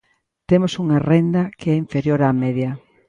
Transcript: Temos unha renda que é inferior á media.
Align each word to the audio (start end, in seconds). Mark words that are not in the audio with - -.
Temos 0.49 0.73
unha 0.83 0.99
renda 1.11 1.41
que 1.59 1.67
é 1.73 1.75
inferior 1.83 2.19
á 2.27 2.29
media. 2.43 2.71